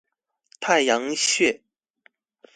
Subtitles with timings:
[0.59, 1.61] 太陽穴